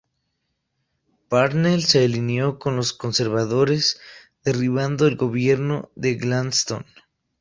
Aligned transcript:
Parnell 1.29 1.83
se 1.83 2.03
alineó 2.05 2.57
con 2.57 2.75
los 2.75 2.91
Conservadores, 2.91 3.99
derribando 4.43 5.05
el 5.05 5.15
gobierno 5.15 5.91
de 5.93 6.15
Gladstone. 6.15 6.87